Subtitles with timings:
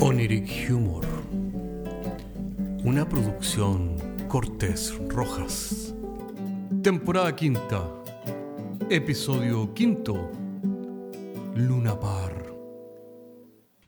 [0.00, 1.06] Oniric Humor.
[2.84, 3.96] Una producción
[4.28, 5.94] Cortés Rojas.
[6.82, 7.90] Temporada quinta.
[8.90, 10.30] Episodio quinto.
[11.54, 12.54] Luna Par.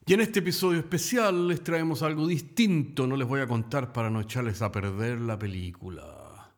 [0.06, 3.06] Y en este episodio especial les traemos algo distinto.
[3.06, 6.54] No les voy a contar para no echarles a perder la película.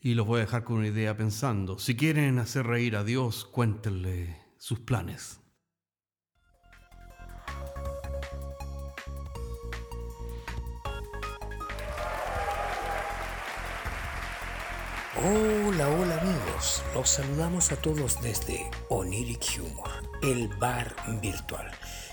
[0.00, 1.78] Y los voy a dejar con una idea pensando.
[1.78, 5.40] Si quieren hacer reír a Dios, cuéntenle sus planes.
[15.24, 19.88] Hola, hola amigos, los saludamos a todos desde Oniric Humor,
[20.22, 21.70] el bar virtual,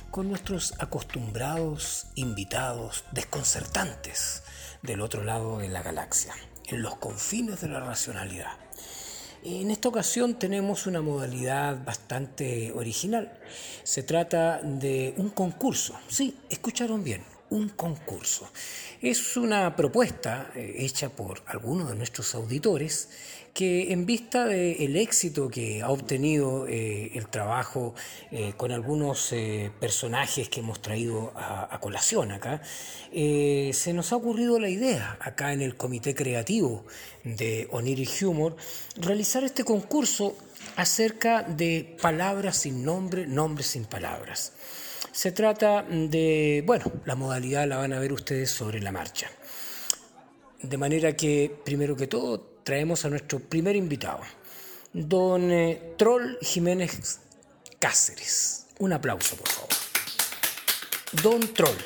[0.10, 4.44] con nuestros acostumbrados invitados desconcertantes
[4.84, 6.34] del otro lado de la galaxia,
[6.68, 8.54] en los confines de la racionalidad.
[9.44, 13.38] En esta ocasión tenemos una modalidad bastante original.
[13.84, 16.00] Se trata de un concurso.
[16.08, 18.52] Sí, escucharon bien, un concurso.
[19.02, 23.10] Es una propuesta eh, hecha por algunos de nuestros auditores
[23.54, 27.94] que en vista del éxito que ha obtenido eh, el trabajo
[28.32, 29.32] eh, con algunos
[29.80, 32.64] personajes que hemos traído a, colación acá,
[33.14, 36.86] se nos ha ocurrido la idea acá en el comité creativo
[37.24, 38.56] de Oniri Humor
[38.96, 40.36] realizar este concurso
[40.76, 44.54] acerca de palabras sin nombre, nombres sin palabras.
[45.14, 49.30] Se trata de, bueno, la modalidad la van a ver ustedes sobre la marcha.
[50.60, 54.22] De manera que, primero que todo, traemos a nuestro primer invitado,
[54.92, 57.20] don eh, Troll Jiménez
[57.78, 58.66] Cáceres.
[58.80, 59.70] Un aplauso, por favor.
[61.22, 61.78] Don Troll,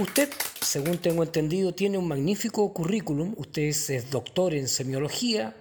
[0.00, 0.30] usted,
[0.62, 3.34] según tengo entendido, tiene un magnífico currículum.
[3.36, 5.54] Usted es doctor en semiología,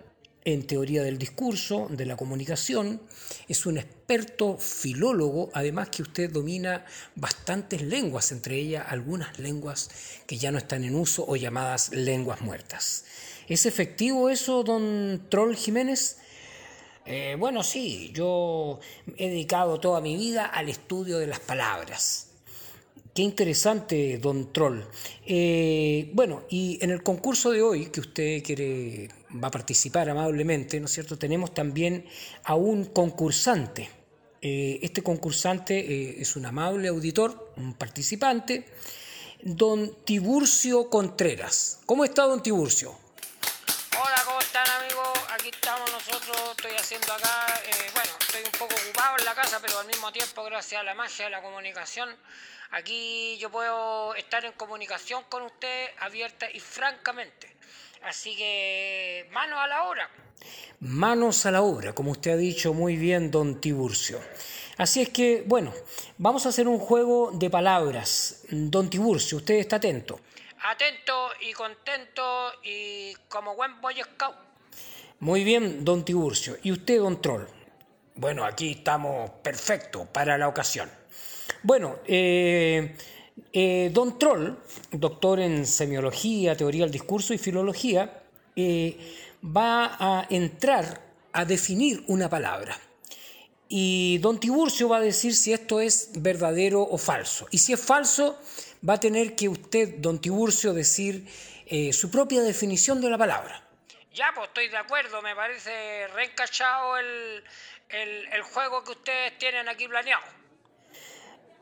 [0.47, 3.01] en teoría del discurso, de la comunicación,
[3.49, 6.85] es un experto filólogo, además que usted domina
[7.15, 9.89] bastantes lenguas, entre ellas algunas lenguas
[10.25, 13.03] que ya no están en uso o llamadas lenguas muertas.
[13.49, 16.15] ¿Es efectivo eso, don Troll Jiménez?
[17.05, 18.79] Eh, bueno, sí, yo
[19.17, 22.26] he dedicado toda mi vida al estudio de las palabras.
[23.17, 24.83] Qué interesante, don Troll.
[25.25, 29.09] Eh, bueno, y en el concurso de hoy, que usted quiere,
[29.43, 31.17] va a participar amablemente, ¿no es cierto?
[31.17, 32.05] Tenemos también
[32.43, 33.89] a un concursante.
[34.39, 38.67] Eh, este concursante eh, es un amable auditor, un participante,
[39.41, 41.79] don Tiburcio Contreras.
[41.87, 42.91] ¿Cómo está, don Tiburcio?
[43.99, 45.07] Hola, ¿cómo están, amigos?
[45.33, 47.61] Aquí estamos nosotros, estoy haciendo acá,
[47.95, 50.93] bueno, estoy un poco ocupado en la casa, pero al mismo tiempo, gracias a la
[50.93, 52.09] magia de la comunicación,
[52.69, 57.49] Aquí yo puedo estar en comunicación con usted abierta y francamente.
[58.03, 60.09] Así que manos a la obra.
[60.81, 64.19] Manos a la obra, como usted ha dicho muy bien, don Tiburcio.
[64.77, 65.73] Así es que, bueno,
[66.17, 68.43] vamos a hacer un juego de palabras.
[68.49, 70.19] Don Tiburcio, usted está atento.
[70.63, 74.35] Atento y contento y como buen boy scout.
[75.21, 76.57] Muy bien, don Tiburcio.
[76.63, 77.56] ¿Y usted, don Troll?
[78.17, 80.89] Bueno, aquí estamos perfecto para la ocasión.
[81.61, 82.95] Bueno, eh,
[83.53, 84.57] eh, Don Troll,
[84.91, 88.23] doctor en semiología, teoría del discurso y filología,
[88.55, 88.97] eh,
[89.45, 90.99] va a entrar
[91.31, 92.75] a definir una palabra.
[93.69, 97.47] Y don Tiburcio va a decir si esto es verdadero o falso.
[97.51, 98.39] Y si es falso,
[98.87, 101.27] va a tener que usted, don Tiburcio, decir
[101.91, 103.67] su propia definición de la palabra.
[104.13, 107.43] Ya, pues estoy de acuerdo, me parece reencachado el,
[107.89, 110.23] el juego que ustedes tienen aquí planeado.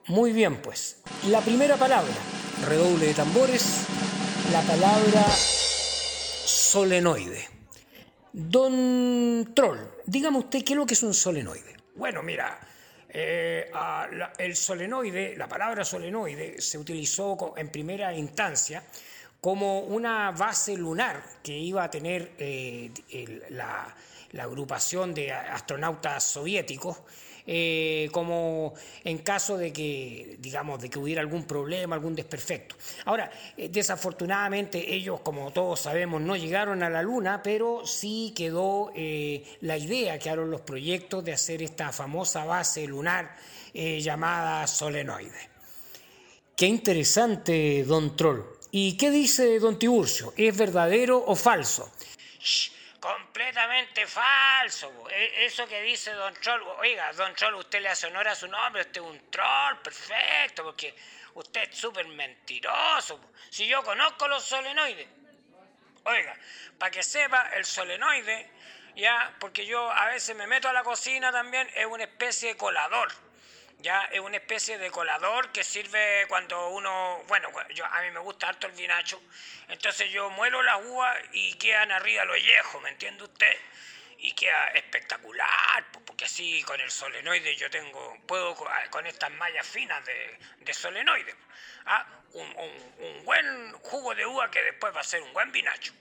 [0.08, 1.02] Muy bien, pues.
[1.30, 2.14] La primera palabra,
[2.68, 3.88] redoble de tambores,
[4.52, 5.24] la palabra
[6.46, 7.50] solenoide.
[8.32, 11.76] Don Troll, dígame usted qué es lo que es un solenoide.
[11.96, 12.60] Bueno, mira,
[13.10, 13.72] eh,
[14.38, 18.84] el solenoide, la palabra solenoide, se utilizó en primera instancia
[19.46, 22.90] como una base lunar que iba a tener eh,
[23.52, 23.96] la,
[24.40, 26.98] agrupación de astronautas soviéticos
[27.46, 28.74] eh, como
[29.04, 32.76] en caso de que, digamos, de que hubiera algún problema, algún desperfecto.
[33.06, 38.92] Ahora, eh, desafortunadamente ellos, como todos sabemos, no llegaron a la Luna, pero sí quedó
[38.96, 43.36] la idea, quedaron los proyectos de hacer esta famosa base lunar
[43.76, 45.52] llamada solenoide.
[46.56, 48.55] Qué interesante, don Troll.
[48.78, 50.34] ¿Y qué dice don Tiburcio?
[50.36, 51.90] ¿Es verdadero o falso?
[53.00, 54.92] completamente falso.
[55.10, 58.50] E, eso que dice Don Troll, oiga, Don Troll, usted le hace honor a su
[58.50, 60.94] nombre, usted es un troll, perfecto, porque
[61.36, 63.32] usted es súper mentiroso.
[63.50, 65.08] Si yo conozco los solenoides,
[66.04, 66.36] oiga,
[66.78, 68.50] para que sepa, el solenoide,
[68.98, 72.58] ya, porque yo a veces me meto a la cocina también, es una especie de
[72.58, 73.10] colador.
[73.86, 78.20] Ya es una especie de colador que sirve cuando uno, bueno, yo, a mí me
[78.20, 79.22] gusta harto el vinacho,
[79.70, 83.56] entonces yo muelo las uvas y quedan arriba los viejos, ¿me entiende usted?
[84.18, 88.56] Y queda espectacular, porque así con el solenoide yo tengo, puedo
[88.90, 91.36] con estas mallas finas de, de solenoide,
[91.86, 92.08] ¿ah?
[92.34, 92.56] un,
[93.06, 95.94] un buen jugo de uva que después va a ser un buen vinacho.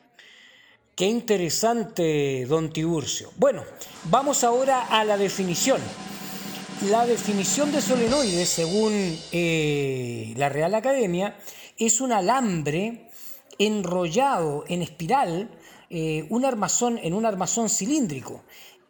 [0.97, 3.31] Qué interesante, don Tiburcio.
[3.37, 3.67] Bueno,
[4.05, 5.83] vamos ahora a la definición.
[6.82, 8.93] La definición de solenoide, según
[9.32, 11.38] eh, la Real Academia,
[11.79, 13.09] es un alambre
[13.59, 15.50] enrollado en espiral
[15.88, 18.44] eh, un armazón, en un armazón cilíndrico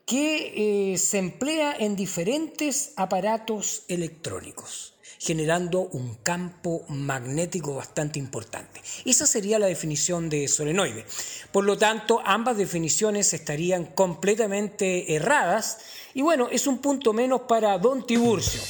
[0.06, 4.93] que eh, se emplea en diferentes aparatos electrónicos
[5.24, 8.82] generando un campo magnético bastante importante.
[9.06, 11.06] Esa sería la definición de solenoide.
[11.50, 15.78] Por lo tanto, ambas definiciones estarían completamente erradas
[16.12, 18.60] y bueno, es un punto menos para Don Tiburcio.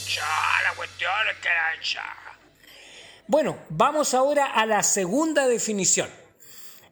[3.27, 6.09] Bueno, vamos ahora a la segunda definición.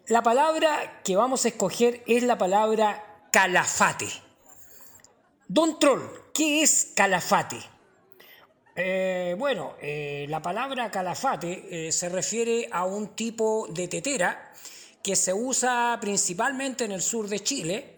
[0.08, 4.08] La palabra que vamos a escoger es la palabra calafate.
[5.46, 6.02] Don Troll,
[6.34, 7.71] ¿qué es calafate?
[8.74, 14.50] Eh, bueno, eh, la palabra calafate eh, se refiere a un tipo de tetera
[15.02, 17.96] que se usa principalmente en el sur de Chile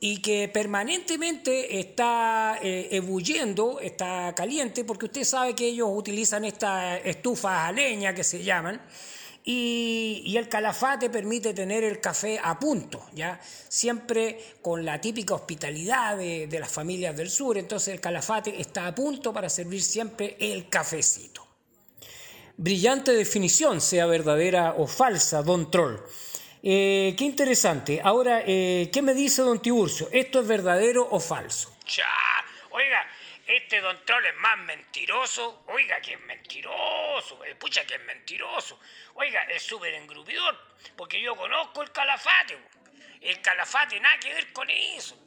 [0.00, 7.68] y que permanentemente está ebulliendo, está caliente, porque usted sabe que ellos utilizan estas estufas
[7.68, 8.80] a leña que se llaman,
[9.50, 13.40] y, el calafate permite tener el café a punto, ¿ya?
[13.42, 18.94] Siempre con la típica hospitalidad de, las familias del sur, entonces el calafate está a
[18.94, 21.46] punto para servir siempre el cafecito.
[22.58, 25.96] Brillante definición, sea verdadera o falsa, don Troll.
[26.62, 28.02] Eh, qué interesante.
[28.04, 30.10] Ahora, eh, ¿qué me dice don Tiburcio?
[30.12, 31.74] ¿Esto es verdadero o falso?
[31.86, 32.04] Ya,
[32.70, 33.00] oiga,
[33.48, 35.64] este don Troll es más mentiroso.
[35.68, 37.40] Oiga, que es mentiroso.
[37.58, 38.78] Pucha, que es mentiroso.
[39.14, 40.56] Oiga, es súper engrupidor.
[40.94, 42.58] Porque yo conozco el calafate.
[43.22, 45.18] El calafate, nada que ver con eso.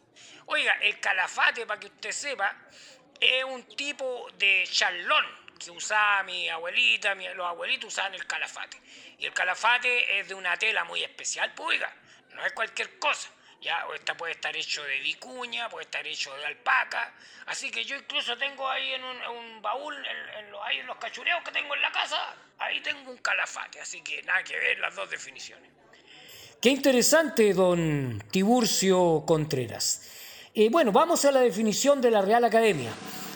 [0.45, 2.55] Oiga, el calafate, para que usted sepa,
[3.19, 5.25] es un tipo de charlón
[5.59, 8.79] que usaba mi abuelita, los abuelitos usaban el calafate.
[9.17, 11.95] Y el calafate es de una tela muy especial, pues oiga,
[12.29, 13.29] no es cualquier cosa.
[13.61, 17.13] Ya, esta puede estar hecho de vicuña, puede estar hecho de alpaca.
[17.45, 21.43] Así que yo incluso tengo ahí en un, baúl, en, los, ahí en los cachureos
[21.43, 22.17] que tengo en la casa,
[22.57, 23.79] ahí tengo un calafate.
[23.79, 25.69] Así que nada que ver las dos definiciones.
[26.59, 30.09] Qué interesante, don Tiburcio Contreras.
[30.55, 32.91] Eh, bueno, vamos a la definición de la Real Academia.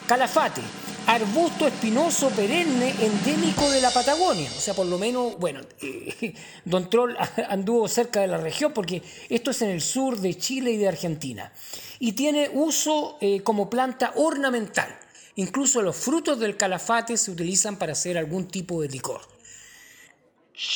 [0.07, 0.62] Calafate,
[1.07, 4.50] arbusto espinoso perenne endémico de la Patagonia.
[4.56, 6.34] O sea, por lo menos, bueno, eh,
[6.66, 7.16] Don Troll
[7.50, 10.88] anduvo cerca de la región porque esto es en el sur de Chile y de
[10.88, 11.52] Argentina.
[12.00, 14.94] Y tiene uso eh, como planta ornamental.
[15.36, 19.22] Incluso los frutos del calafate se utilizan para hacer algún tipo de licor.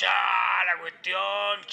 [0.01, 0.07] Ya,
[0.65, 1.65] la cuestión,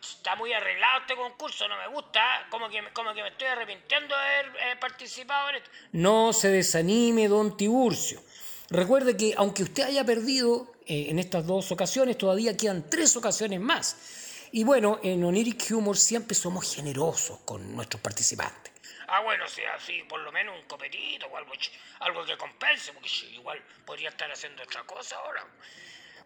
[0.00, 2.46] Está muy arreglado este concurso, no me gusta.
[2.50, 5.70] Como que, como que me estoy arrepintiendo de haber eh, participado en esto.
[5.92, 8.22] No se desanime, don Tiburcio.
[8.70, 13.60] Recuerde que aunque usted haya perdido eh, en estas dos ocasiones, todavía quedan tres ocasiones
[13.60, 14.48] más.
[14.52, 18.72] Y bueno, en Oniric Humor siempre somos generosos con nuestros participantes.
[19.06, 21.52] Ah, bueno, sí, así, por lo menos un copetito o algo,
[21.98, 25.44] algo que compense, porque igual podría estar haciendo otra cosa ahora.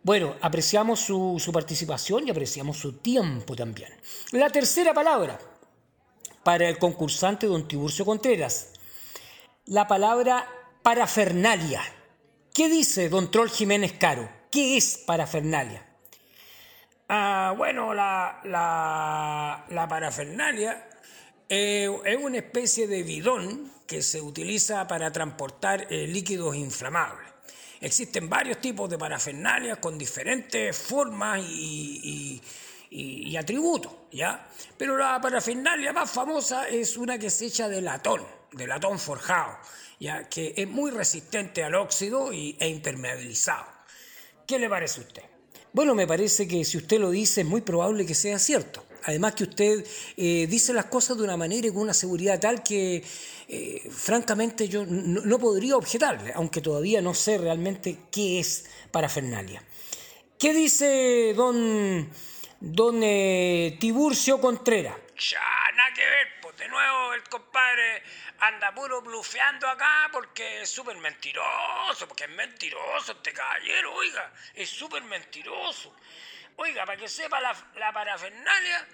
[0.05, 3.91] Bueno, apreciamos su, participación y apreciamos su tiempo también.
[4.33, 5.39] La tercera palabra
[6.43, 8.75] para el concursante don Tiburcio Contreras.
[9.65, 10.47] La palabra
[10.83, 11.81] parafernalia.
[12.53, 14.29] ¿Qué dice don Troll Jiménez Caro?
[14.51, 15.87] ¿Qué es parafernalia?
[17.09, 20.87] Ah, bueno, la, la, parafernalia
[21.49, 27.34] eh, es una especie de bidón que se utiliza para transportar eh, líquidos inflamables.
[27.85, 32.41] Existen varios tipos de parafernalias con diferentes formas y,
[33.39, 34.49] atributos, ¿ya?
[34.79, 38.23] Pero la parafernalia más famosa es una que se echa de latón,
[38.53, 39.59] de latón forjado,
[40.01, 40.27] ¿ya?
[40.31, 43.67] Que es muy resistente al óxido e impermeabilizado.
[44.47, 45.23] ¿Qué le parece a usted?
[45.75, 48.84] Bueno, me parece que si usted lo dice es muy probable que sea cierto.
[49.07, 52.63] Además que usted eh, dice las cosas de una manera y con una seguridad tal
[52.63, 53.05] que
[53.49, 59.63] eh, francamente yo no, podría objetarle, aunque todavía no sé realmente qué es parafernalia.
[60.39, 62.11] ¿Qué dice don,
[62.61, 64.97] don eh, Tiburcio Contreras?
[65.31, 65.41] Ya,
[65.77, 68.03] nada que ver, pues de nuevo el compadre
[68.41, 74.69] anda puro blufeando acá porque es súper mentiroso, porque es mentiroso este caballero, oiga, es
[74.69, 75.95] súper mentiroso.
[76.57, 78.87] Oiga, para que sepa la, la parafernalia,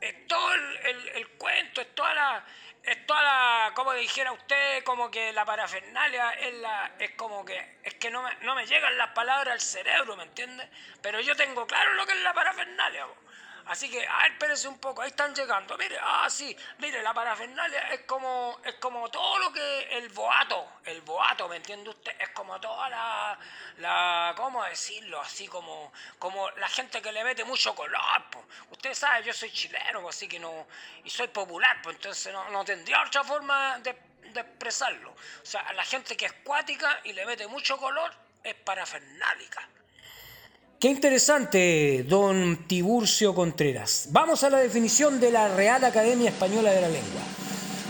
[0.00, 2.44] es todo el, el, cuento, es toda la,
[2.82, 7.78] es toda la, como dijera usted, como que la parafernalia es la, es como que,
[7.82, 10.68] es que no me, no me llegan las palabras al cerebro, ¿me entiende?
[11.02, 13.06] Pero yo tengo claro lo que es la parafernalia.
[13.68, 15.76] Así que, a ver, espérese un poco, ahí están llegando.
[15.76, 20.80] Mire, ah, sí, mire, la parafernalia es como, es como todo lo que el boato,
[20.86, 22.12] el boato, ¿me entiende usted?
[22.18, 23.38] Es como toda la,
[23.76, 25.20] la ¿cómo decirlo?
[25.20, 28.44] Así como, como la gente que le mete mucho color, pues.
[28.70, 30.66] Usted sabe, yo soy chileno, así que no,
[31.04, 33.92] y soy popular, pues entonces no, no tendría otra forma de,
[34.32, 35.10] de expresarlo.
[35.10, 38.10] O sea, la gente que es cuática y le mete mucho color
[38.42, 39.68] es parafernálica.
[40.80, 44.10] Qué interesante, don Tiburcio Contreras.
[44.12, 47.20] Vamos a la definición de la Real Academia Española de la Lengua.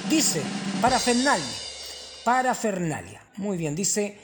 [0.09, 0.41] Dice,
[0.81, 1.45] parafernalia,
[2.25, 3.23] parafernalia.
[3.37, 4.19] Muy bien, dice,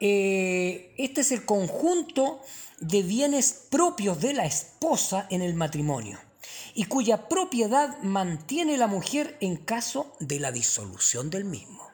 [0.00, 2.40] eh, este es el conjunto
[2.78, 6.18] de bienes propios de la esposa en el matrimonio
[6.72, 11.86] y cuya propiedad mantiene la mujer en caso de la disolución del mismo.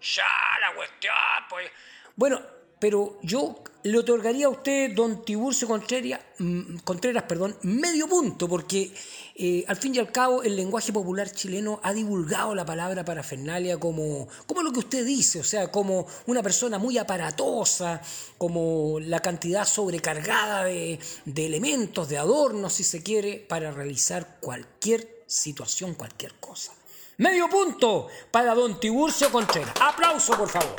[0.00, 0.22] Ya,
[0.60, 1.14] la cuestión,
[1.50, 1.68] pues...
[2.14, 2.40] Bueno,
[2.78, 8.92] pero yo le otorgaría a usted, don Tiburcio Contreras, mm, Contreras perdón, medio punto, porque
[9.36, 13.78] eh, al fin y al cabo el lenguaje popular chileno ha divulgado la palabra parafernalia
[13.78, 18.02] como, como lo que usted dice, o sea, como una persona muy aparatosa,
[18.38, 25.22] como la cantidad sobrecargada de, de elementos, de adornos, si se quiere, para realizar cualquier
[25.26, 26.72] situación, cualquier cosa.
[27.18, 29.74] Medio punto para don Tiburcio Contreras.
[29.80, 30.76] Aplauso, por favor.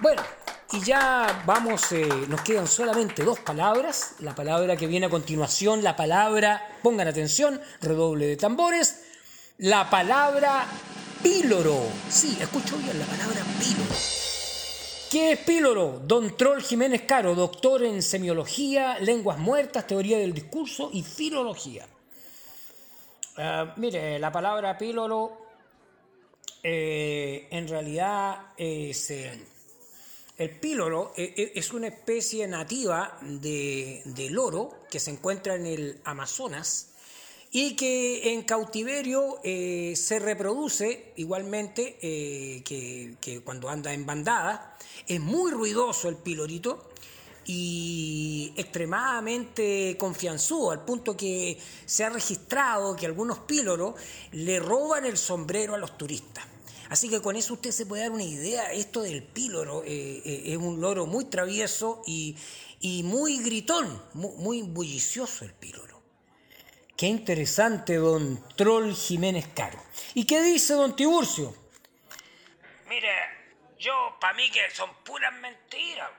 [0.00, 0.22] Bueno,
[0.72, 4.14] y ya vamos, eh, nos quedan solamente dos palabras.
[4.20, 9.02] La palabra que viene a continuación, la palabra, pongan atención, redoble de tambores,
[9.58, 10.66] la palabra
[11.20, 11.82] píloro.
[12.08, 13.94] Sí, escucho bien la palabra píloro.
[15.10, 16.00] ¿Qué es píloro?
[16.04, 21.88] Don Troll Jiménez Caro, doctor en semiología, lenguas muertas, teoría del discurso y filología.
[23.36, 25.38] Ah, mire, la palabra píloro
[26.62, 29.10] eh, en realidad es
[30.38, 36.00] el píloro eh, eh, es una especie nativa de, loro que se encuentra en el
[36.04, 36.90] Amazonas
[37.50, 44.76] y que en cautiverio eh, se reproduce igualmente que, que, cuando anda en bandada.
[45.06, 46.90] Es muy ruidoso el pilorito
[47.46, 53.94] y extremadamente confianzudo, al punto que se ha registrado que algunos píloros
[54.32, 56.47] le roban el sombrero a los turistas.
[56.88, 58.72] Así que con eso usted se puede dar una idea.
[58.72, 62.36] Esto del píloro eh, eh, es un loro muy travieso y,
[63.04, 66.02] muy gritón, muy, bullicioso el píloro.
[66.96, 69.80] Qué interesante, don Troll Jiménez Caro.
[70.14, 71.54] ¿Y qué dice don Tiburcio?
[72.88, 73.12] Mire,
[73.78, 76.10] yo, para mí que son puras mentiras,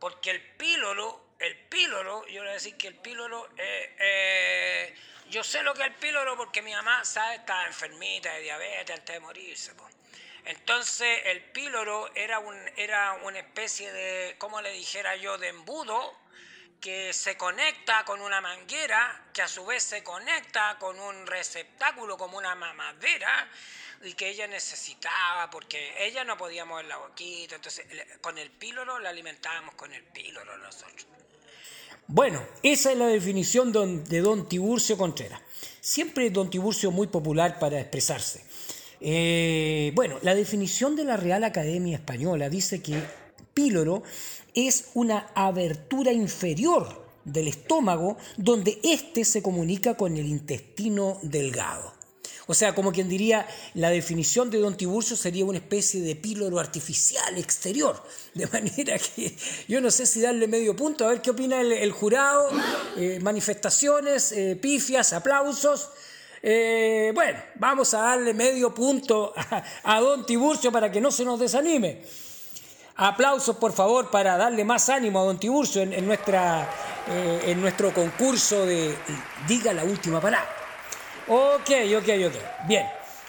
[0.00, 4.94] porque el píloro, el píloro, yo le voy a decir que el píloro, eh,
[5.30, 8.98] yo sé lo que es el píloro porque mi mamá, sabe, está enfermita de diabetes
[8.98, 9.72] antes de morirse.
[10.48, 16.16] Entonces el píloro era, un, era una especie de, como le dijera yo, de embudo
[16.80, 22.16] que se conecta con una manguera, que a su vez se conecta con un receptáculo
[22.16, 23.46] como una mamadera
[24.02, 27.84] y que ella necesitaba porque ella no podía mover la boquita, entonces
[28.22, 31.06] con el píloro la alimentábamos con el píloro nosotros.
[32.06, 35.42] Bueno, esa es la definición de don Tiburcio Contreras.
[35.82, 38.47] Siempre don Tiburcio muy popular para expresarse.
[39.00, 43.00] Eh, bueno, la definición de la Real Academia Española dice que
[43.54, 44.02] píloro
[44.54, 51.98] es una abertura inferior del estómago donde éste se comunica con el intestino delgado.
[52.50, 56.58] O sea, como quien diría, la definición de Don Tiburcio sería una especie de píloro
[56.58, 58.02] artificial exterior.
[58.34, 59.36] De manera que
[59.68, 62.48] yo no sé si darle medio punto, a ver qué opina el, jurado,
[62.96, 65.90] eh, manifestaciones, eh, pifias, aplausos.
[66.42, 69.34] Eh, bueno, vamos a darle medio punto
[69.84, 72.02] a, don Tiburcio para que no se nos desanime.
[72.96, 76.68] Aplausos, por favor, para darle más ánimo a don Tiburcio en, nuestra,
[77.08, 78.94] eh, en nuestro concurso de
[79.46, 80.48] Diga la última palabra.
[81.28, 82.66] Ok, ok, ok.
[82.66, 82.86] Bien,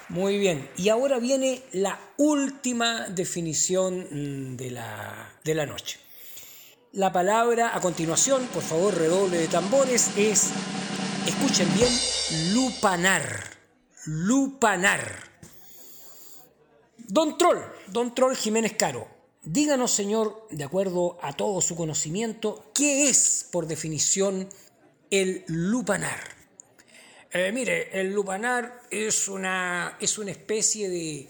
[0.09, 0.69] muy bien.
[0.77, 5.99] Y ahora viene la última definición mm, de la, de la noche.
[6.93, 10.49] La palabra a continuación, por favor, redoble de tambores, es
[11.27, 11.91] Escuchen bien,
[12.53, 13.57] lupanar.
[14.05, 15.29] Lupanar.
[16.97, 19.07] Don Troll, Don Troll Jiménez Caro,
[19.43, 24.47] díganos, señor, de acuerdo a todo su conocimiento, ¿qué es, por definición,
[25.09, 26.19] el lupanar?
[27.31, 31.29] Eh, mire, el lupanar es una, es una especie de,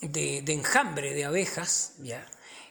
[0.00, 2.26] de, enjambre de abejas, ¿ya?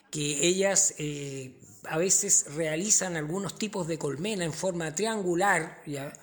[0.09, 1.53] que ellas eh,
[1.85, 6.13] a veces realizan algunos tipos de colmena en forma triangular, ¿ya?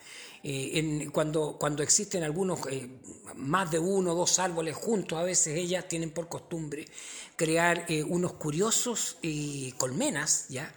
[0.43, 2.59] Eh, cuando, cuando existen algunos,
[3.35, 6.87] más de uno o dos árboles juntos, a veces ellas tienen por costumbre
[7.35, 9.17] crear unos curiosos
[9.77, 10.73] colmenas, ¿ya?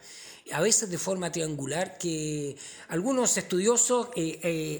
[0.52, 2.57] a veces de forma triangular, que
[2.88, 4.09] algunos estudiosos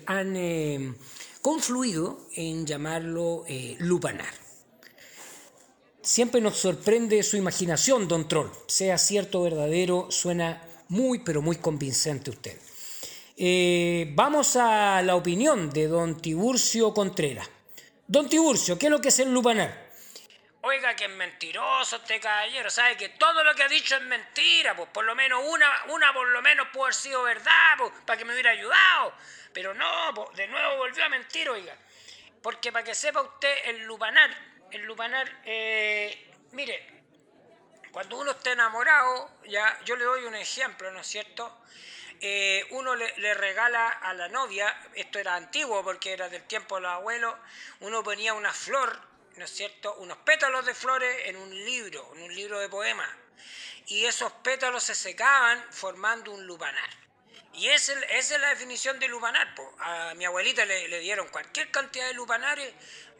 [0.07, 0.97] han
[1.41, 3.45] confluido en llamarlo
[3.79, 4.43] lupanar.
[6.03, 8.51] Siempre nos sorprende su imaginación, don Troll.
[8.67, 12.59] Sea cierto o verdadero, suena muy, pero muy convincente usted.
[13.45, 17.51] Eh, vamos a la opinión de don Tiburcio Contreras.
[18.07, 19.91] Don Tiburcio, ¿qué es lo que es el lupanar?
[20.61, 24.77] Oiga, que es mentiroso este caballero, sabe que todo lo que ha dicho es mentira,
[24.77, 28.17] pues por lo menos una, una por lo menos puede haber sido verdad, pues, para
[28.17, 29.13] que me hubiera ayudado.
[29.53, 31.77] Pero no, pues, de nuevo volvió a mentir, oiga.
[32.43, 34.31] Porque para que sepa usted, el lupanar
[34.71, 37.03] el lupanar, eh, mire,
[37.91, 41.59] cuando uno está enamorado, ya yo le doy un ejemplo, ¿no es cierto?
[42.25, 46.83] Eh, uno le, regala a la novia, esto era antiguo porque era del tiempo de
[46.83, 47.35] los abuelos,
[47.81, 48.97] uno ponía una flor,
[49.35, 49.97] ¿no es cierto?
[49.97, 53.11] Unos pétalos de flores en un libro, en un libro de poemas.
[53.87, 56.91] Y esos pétalos se secaban formando un lupanar.
[57.55, 59.53] Y esa es la definición de lupanar.
[59.81, 62.73] A mi abuelita le, dieron cualquier cantidad de lupanares,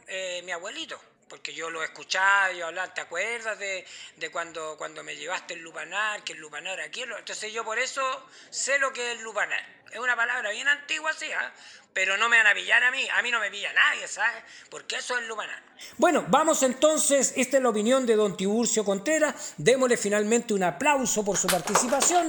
[0.07, 3.87] eh, mi abuelito porque yo lo escuchaba, yo hablaba, ¿te acuerdas de,
[4.31, 7.01] cuando, cuando me llevaste el lupanar, que el lupanar aquí?
[7.05, 8.03] Entonces yo por eso
[8.51, 9.65] sé lo que es el lupanar.
[9.91, 11.51] Es una palabra bien antigua, sí, ¿ah?
[11.95, 14.43] pero no me van a pillar a mí, a mí no me pilla nadie, ¿sabes?
[14.69, 15.59] Porque eso es lupanar.
[15.97, 21.25] Bueno, vamos entonces, esta es la opinión de don Tiburcio Contreras, démosle finalmente un aplauso
[21.25, 22.29] por su participación,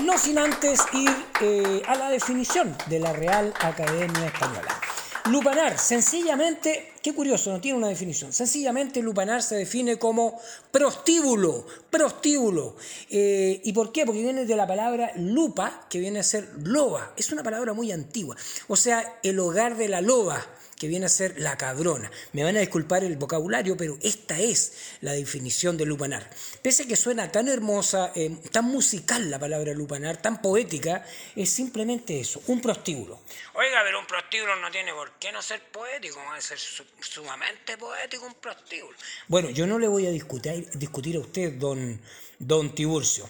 [0.00, 4.80] no sin antes ir eh, a la definición de la Real Academia Española.
[5.26, 8.32] Lupanar, sencillamente, qué curioso, no tiene una definición.
[8.32, 10.40] Sencillamente, lupanar se define como
[10.70, 12.76] prostíbulo, prostíbulo.
[13.10, 14.04] Eh, ¿Y por qué?
[14.04, 17.12] Porque viene de la palabra lupa, que viene a ser loba.
[17.16, 18.36] Es una palabra muy antigua.
[18.68, 20.46] O sea, el hogar de la loba
[20.80, 22.10] que viene a ser la cabrona.
[22.32, 26.28] Me van a disculpar el vocabulario, pero esta es la definición de lupanar.
[26.62, 31.04] Pese a que suena tan hermosa, eh, tan musical la palabra lupanar, tan poética,
[31.36, 33.20] es simplemente eso, un prostíbulo.
[33.52, 38.24] Oiga, pero un prostíbulo no tiene por qué no ser poético, va ser sumamente poético
[38.24, 38.96] un prostíbulo.
[39.28, 42.00] Bueno, yo no le voy a discutir, discutir a usted, don,
[42.38, 43.28] don Tiburcio.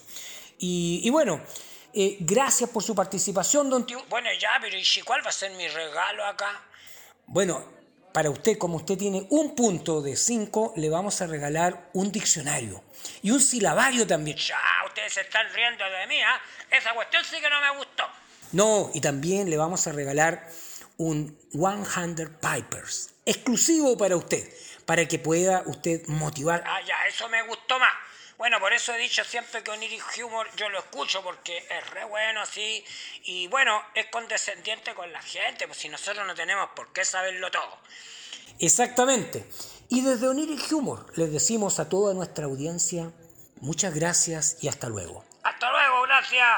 [0.61, 1.41] Y, bueno,
[1.95, 4.09] eh, gracias por su participación, don Tiburcio.
[4.09, 6.70] Bueno, ya, pero ¿y cuál va a ser mi regalo acá?
[7.31, 7.65] Bueno,
[8.13, 12.83] para usted, como usted tiene un punto de cinco, le vamos a regalar un diccionario
[13.23, 14.37] y un silabario también.
[14.37, 16.41] Ya, ustedes se están riendo de mí, ¿ah?
[16.73, 18.03] Esa cuestión sí que no me gustó.
[18.51, 20.45] No, y también le vamos a regalar
[20.97, 24.53] un 100 Pipers, exclusivo para usted,
[24.85, 26.65] para que pueda usted motivar.
[26.67, 27.93] Ah, ya, eso me gustó más.
[28.41, 32.07] Bueno, por eso he dicho siempre que Oniric Humor yo lo escucho porque es re
[32.07, 32.83] bueno así
[33.25, 37.51] y bueno, es condescendiente con la gente, pues si nosotros no tenemos por qué saberlo
[37.51, 37.77] todo.
[38.59, 39.45] Exactamente.
[39.91, 43.13] Y desde Oniric Humor les decimos a toda nuestra audiencia
[43.61, 45.23] muchas gracias y hasta luego.
[45.43, 46.49] Hasta luego, gracias.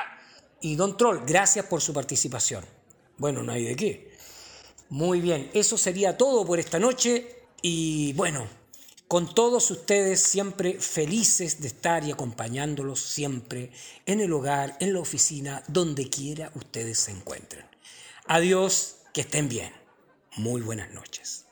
[0.60, 2.64] Y Don Troll, gracias por su participación.
[3.18, 4.16] Bueno, no hay de qué.
[4.88, 8.46] Muy bien, eso sería todo por esta noche y bueno,
[9.12, 13.70] con todos ustedes siempre felices de estar y acompañándolos siempre
[14.06, 17.66] en el hogar, en la oficina, donde quiera ustedes se encuentren.
[18.24, 19.70] Adiós, que estén bien.
[20.38, 21.44] Muy buenas noches.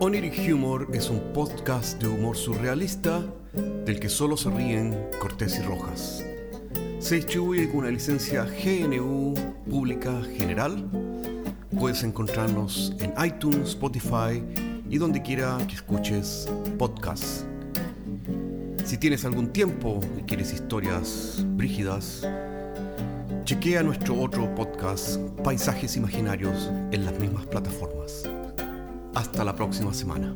[0.00, 5.62] Oniric Humor es un podcast de humor surrealista del que solo se ríen Cortés y
[5.62, 6.24] Rojas.
[7.00, 9.34] Se distribuye con una licencia GNU
[9.68, 10.86] Pública General.
[11.78, 14.44] Puedes encontrarnos en iTunes, Spotify
[14.88, 16.46] y donde quiera que escuches
[16.78, 17.46] podcasts.
[18.84, 22.28] Si tienes algún tiempo y quieres historias brígidas,
[23.44, 28.28] chequea nuestro otro podcast, Paisajes Imaginarios, en las mismas plataformas.
[29.14, 30.34] Hasta la próxima semana.